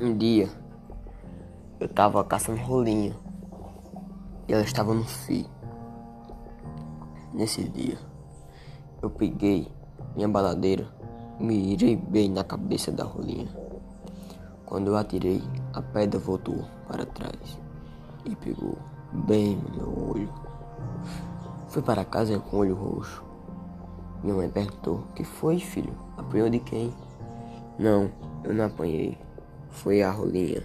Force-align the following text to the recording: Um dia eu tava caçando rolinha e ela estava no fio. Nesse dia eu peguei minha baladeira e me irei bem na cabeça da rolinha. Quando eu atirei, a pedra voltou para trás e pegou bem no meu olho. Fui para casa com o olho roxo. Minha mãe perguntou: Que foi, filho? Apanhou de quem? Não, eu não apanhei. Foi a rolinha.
Um 0.00 0.16
dia 0.16 0.48
eu 1.78 1.88
tava 1.88 2.24
caçando 2.24 2.60
rolinha 2.62 3.14
e 4.48 4.52
ela 4.52 4.62
estava 4.62 4.94
no 4.94 5.04
fio. 5.04 5.46
Nesse 7.32 7.64
dia 7.64 7.98
eu 9.02 9.10
peguei 9.10 9.70
minha 10.16 10.28
baladeira 10.28 10.88
e 11.38 11.44
me 11.44 11.72
irei 11.72 11.96
bem 11.96 12.30
na 12.30 12.42
cabeça 12.42 12.90
da 12.90 13.04
rolinha. 13.04 13.48
Quando 14.64 14.88
eu 14.88 14.96
atirei, 14.96 15.42
a 15.74 15.82
pedra 15.82 16.18
voltou 16.18 16.64
para 16.88 17.04
trás 17.04 17.58
e 18.24 18.34
pegou 18.34 18.78
bem 19.12 19.56
no 19.56 19.76
meu 19.76 20.10
olho. 20.10 20.32
Fui 21.68 21.82
para 21.82 22.04
casa 22.04 22.38
com 22.38 22.56
o 22.56 22.60
olho 22.60 22.74
roxo. 22.74 23.22
Minha 24.22 24.36
mãe 24.36 24.48
perguntou: 24.48 25.04
Que 25.14 25.24
foi, 25.24 25.58
filho? 25.58 25.94
Apanhou 26.16 26.48
de 26.48 26.60
quem? 26.60 26.92
Não, 27.78 28.10
eu 28.44 28.54
não 28.54 28.66
apanhei. 28.66 29.18
Foi 29.72 30.02
a 30.02 30.10
rolinha. 30.10 30.62